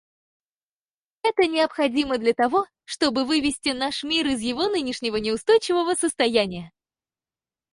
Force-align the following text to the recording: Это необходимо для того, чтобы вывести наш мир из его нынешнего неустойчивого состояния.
Это 1.21 1.43
необходимо 1.43 2.17
для 2.17 2.33
того, 2.33 2.65
чтобы 2.85 3.23
вывести 3.23 3.69
наш 3.69 4.01
мир 4.03 4.25
из 4.29 4.39
его 4.41 4.67
нынешнего 4.67 5.17
неустойчивого 5.17 5.93
состояния. 5.93 6.71